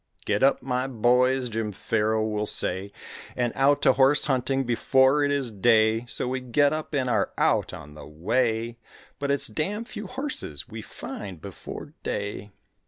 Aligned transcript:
"Get 0.25 0.41
up, 0.41 0.63
my 0.63 0.87
boys," 0.87 1.47
Jim 1.47 1.71
Farrow 1.71 2.25
will 2.25 2.47
say, 2.47 2.91
"And 3.35 3.53
out 3.55 3.83
to 3.83 3.93
horse 3.93 4.25
hunting 4.25 4.63
before 4.63 5.23
it 5.23 5.31
is 5.31 5.51
day." 5.51 6.05
So 6.07 6.27
we 6.27 6.39
get 6.39 6.73
up 6.73 6.95
and 6.95 7.07
are 7.07 7.31
out 7.37 7.71
on 7.71 7.93
the 7.93 8.07
way 8.07 8.79
But 9.19 9.29
it's 9.29 9.45
damn 9.45 9.85
few 9.85 10.07
horses 10.07 10.67
we 10.67 10.81
find 10.81 11.39
before 11.39 11.93
day. 12.01 12.49